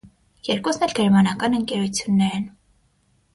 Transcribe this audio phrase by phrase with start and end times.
[0.47, 2.49] Երկուսն էլ գերմանական ընկերություններ են։